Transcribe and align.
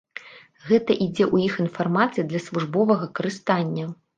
Гэта 0.69 0.95
ідзе 1.05 1.25
ў 1.33 1.49
іх 1.49 1.59
інфармацыя 1.65 2.27
для 2.33 2.43
службовага 2.49 3.05
карыстання. 3.21 3.85